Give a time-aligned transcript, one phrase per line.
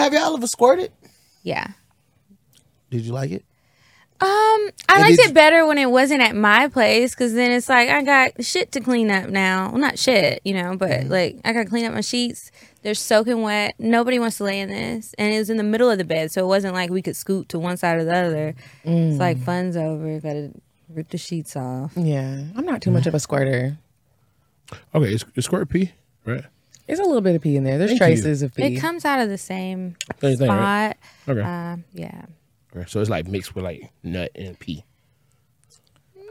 [0.00, 0.92] Have y'all ever squirted?
[1.42, 1.68] Yeah.
[2.90, 3.44] Did you like it?
[4.22, 7.50] Um, I And liked did it better when it wasn't at my place because then
[7.52, 9.70] it's like I got shit to clean up now.
[9.70, 11.08] Well, not shit, you know, but Mm-hmm.
[11.10, 12.50] like I got to clean up my sheets.
[12.82, 13.76] They're soaking wet.
[13.78, 16.30] Nobody wants to lay in this, and it was in the middle of the bed,
[16.32, 18.54] so it wasn't like we could scoot to one side or the other.
[18.84, 19.44] It's like Mm.
[19.44, 20.20] fun's over.
[20.20, 20.50] Got to
[20.90, 21.92] rip the sheets off.
[21.96, 23.78] Yeah, I'm not too much of a squirter.
[24.94, 25.92] Okay, it's, it's squirt pee,
[26.26, 26.44] right?
[26.90, 27.78] There's a little bit of pee in there.
[27.78, 28.06] There's Thank you.
[28.06, 28.64] traces of pee.
[28.74, 30.58] It comes out of the same Same thing, spot.
[30.58, 30.94] right?
[31.28, 31.40] Okay.
[31.40, 32.22] Um, yeah.
[32.76, 32.84] okay.
[32.88, 34.84] So it's like mixed with like nut and pee,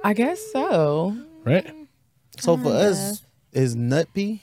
[0.04, 1.16] I guess so.
[1.46, 1.66] right?
[2.40, 4.42] So for us, is nut pee?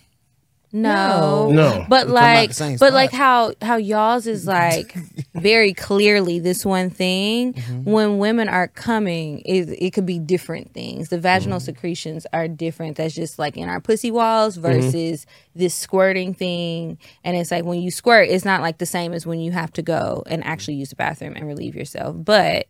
[0.83, 1.51] No.
[1.53, 1.85] No.
[1.89, 2.93] But They come like but spot.
[2.93, 4.95] like how how y'all's is like
[5.35, 7.55] very clearly this one thing.
[7.55, 7.91] Mm-hmm.
[7.91, 11.09] When women are coming, it it could be different things.
[11.09, 11.65] The vaginal Mm-hmm.
[11.65, 12.97] secretions are different.
[12.97, 14.81] That's just like in our pussy walls Mm-hmm.
[14.83, 16.99] versus this squirting thing.
[17.25, 19.73] And it's like when you squirt, it's not like the same as when you have
[19.75, 22.15] to go and actually use the bathroom and relieve yourself.
[22.19, 22.67] But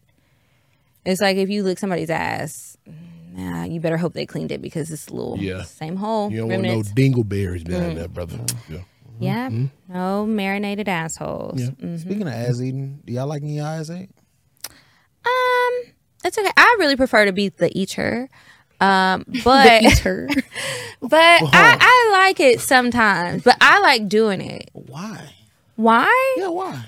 [1.04, 2.76] it's like if you lick somebody's ass,
[3.36, 5.62] you better hope they cleaned it because it's a little Yeah.
[5.62, 6.30] same hole.
[6.30, 6.88] You don't remnants.
[6.88, 8.38] want no dingleberries behind there, brother.
[8.68, 8.78] Yeah.
[9.18, 9.48] Yeah.
[9.48, 9.92] Mm-hmm.
[9.94, 11.60] No marinated assholes.
[11.60, 11.98] Mm.
[12.00, 14.10] Speaking of ass eating, do y'all like any ass ate?
[15.24, 15.92] Um,
[16.24, 16.50] it's okay.
[16.56, 18.28] I really prefer to be the eater.
[18.80, 19.82] Um, but
[21.00, 23.42] but I, I like it sometimes.
[23.42, 24.70] But I like doing it.
[24.72, 25.32] Why?
[25.76, 26.34] Why?
[26.38, 26.84] Yeah, why?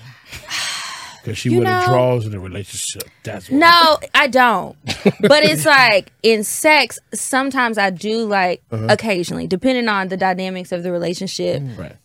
[1.21, 3.03] Because she You would have know- draws in a relationship.
[3.23, 3.49] That's.
[3.51, 4.75] No, I don't.
[5.21, 8.87] but it's like in sex, sometimes I do like Uh-huh.
[8.89, 11.61] occasionally, depending on the dynamics of the relationship.
[11.77, 11.95] Right.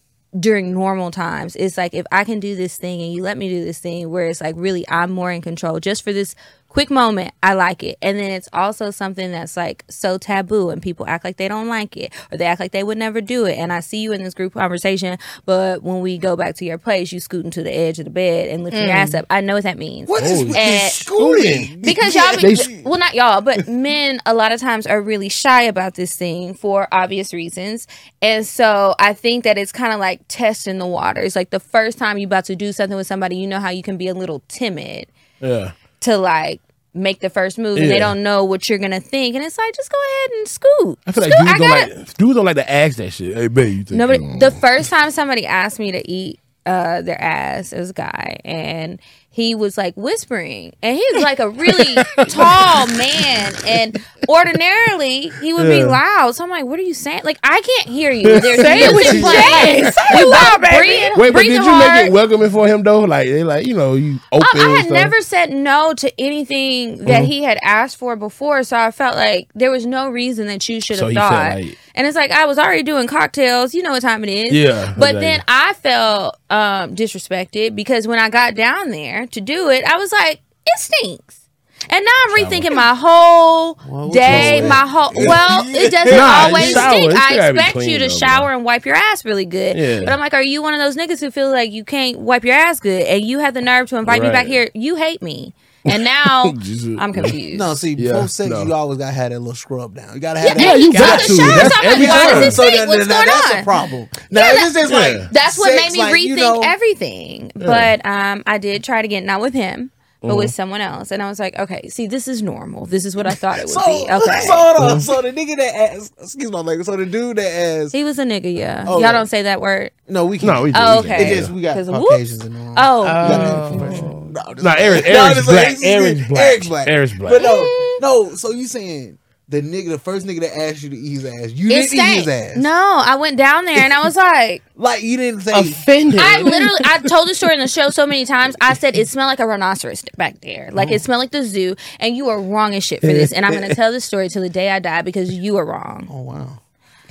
[0.41, 3.48] during normal times it's like if i can do this thing and you let me
[3.48, 6.34] do this thing where it's like really i'm more in control just for this
[6.75, 7.97] quick moment i like it.
[8.03, 11.69] And then it's also something that's like so taboo and people act like they don't
[11.69, 13.56] like it or they act like they would never do it.
[13.56, 15.16] And i see you in this group conversation
[15.47, 18.11] but when we go back to your place you scooting to the edge of the
[18.11, 18.94] bed and lift your mm.
[18.94, 19.25] ass up.
[19.31, 20.08] I know what that means.
[20.08, 21.81] What is with and- scooting?
[21.81, 25.28] because y'all They- be, well not y'all but men a lot of times are really
[25.28, 27.87] shy about this thing for obvious reasons.
[28.20, 31.99] And so i think that it's kind of like testing the waters like the first
[31.99, 34.15] time you're about to do something with somebody you know how you can be a
[34.15, 35.06] little timid.
[35.41, 35.72] Yeah.
[36.04, 36.60] To like
[36.97, 39.75] make the first move and they don't know what you're gonna think and it's like
[39.75, 41.47] just go ahead and scoot I feel like Scoot.
[41.47, 43.37] dudes don't gotta- like dudes don't like to ask that shit.
[43.37, 44.22] Hey, babe, you think Nobody.
[44.25, 47.94] you- The first time somebody asked me to eat uh, their ass, it was a
[47.94, 48.98] guy, and
[49.34, 51.95] he was like whispering, and he was like a really
[52.28, 56.34] tall man, and ordinarily he would be loud.
[56.37, 58.23] So I'm like, "What are you saying?" Like I can't hear you.
[58.41, 59.84] There's Say music playing.
[59.84, 61.94] We breathing, Wait, but breathing did you hard.
[61.97, 63.00] make it welcoming for him though?
[63.00, 64.47] Like they like you know you open.
[64.61, 64.93] Um, I had stuff?
[64.93, 67.25] never said no to anything that Mm-hmm.
[67.27, 70.81] he had asked for before, so I felt like there was no reason that you
[70.81, 71.55] should So have felt thought.
[71.56, 73.73] like- and it's like I was already doing cocktails.
[73.73, 74.53] You know what time it is.
[74.53, 75.21] Yeah, But exactly.
[75.21, 79.97] then I felt um, disrespected because when I got down there to do it, I
[79.97, 81.44] was like, it stinks.
[81.91, 85.12] And now I'm rethinking my whole Well, day, my whole.
[85.15, 87.12] Well, it doesn't Nah, always shower, stink.
[87.12, 88.56] I still gotta be expect you to though, shower bro.
[88.56, 89.77] and wipe your ass really good.
[89.77, 90.00] Yeah.
[90.00, 92.44] But I'm like, are you one of those niggas who feel like you can't wipe
[92.44, 94.69] your ass good, and you have the nerve to invite me back here?
[94.75, 96.44] You hate me, and now
[96.99, 97.59] I'm confused.
[97.59, 98.62] No, see, Yeah, before sex, no.
[98.65, 100.15] you always gotta have that little scrub down.
[100.15, 100.81] You gotta have Yeah, that.
[100.81, 101.33] you got took to.
[101.34, 102.50] the shower, That's so I'm like, every why time.
[102.50, 103.61] So that- What's that- going that's on?
[103.61, 104.09] a problem.
[104.31, 107.53] Now, Yeah, this is like That's what sex, made me like, rethink you know, everything.
[107.55, 109.91] But um, I did try to get not with him,
[110.29, 110.53] but with mm-hmm.
[110.53, 112.87] someone else, and I was like, okay, see, this is normal.
[112.87, 114.11] This is what I thought it would So, be.
[114.11, 114.41] Okay.
[114.41, 114.91] so hold on.
[114.91, 114.99] Mm-hmm.
[115.01, 116.87] So the nigga that asked, excuse my language.
[116.87, 117.51] So the dude that
[117.85, 118.85] asked, he was a nigga, yeah.
[118.87, 119.12] Oh, Y'all yeah.
[119.12, 119.91] don't say that word.
[120.09, 120.49] no, we can.
[120.49, 120.79] No, we do.
[120.81, 121.15] Oh, we do.
[121.15, 121.33] okay.
[121.33, 122.75] It just we got 'Cause Caucasians in the room.
[122.77, 123.73] Oh, We got Oh.
[123.73, 124.33] information.
[124.33, 125.67] No, just- Nah, Eric, No, Eric's black.
[125.67, 126.41] Eric's Eric's black.
[126.47, 126.89] Eric's black.
[126.89, 127.33] Eric's black.
[127.33, 127.69] But no,
[128.01, 128.35] no.
[128.35, 129.19] So you saying
[129.49, 131.94] the nigga, the first nigga that asked you to eat his ass, you it didn't
[131.99, 132.56] eat his ass.
[132.56, 135.60] No, I went down there and I was like, like you didn't say.
[135.60, 136.19] Offended.
[136.19, 138.56] I literally, I told the story in the show so many times.
[138.60, 140.94] I said it smelled like a rhinoceros back there, like Oh.
[140.94, 143.32] it smelled like the zoo, and you are wrong as shit for this.
[143.32, 146.09] And I'm gonna tell this story till the day I die because you are wrong.
[146.11, 146.61] oh wow.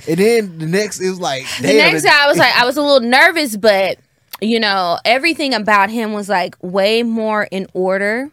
[0.08, 2.76] And then the next is like the damn, next guy, I was like, I was
[2.76, 3.98] a little nervous, but
[4.40, 8.30] you know, everything about him was like way more in order.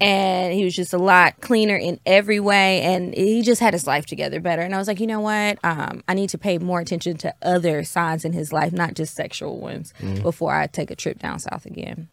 [0.00, 3.86] And he was just a lot cleaner in every way, and he just had his
[3.86, 4.62] life together better.
[4.62, 5.58] And I was like, you know what?
[5.64, 9.14] Um, I need to pay more attention to other signs in his life, not just
[9.14, 9.92] sexual ones,
[10.22, 12.08] before I take a trip down south again.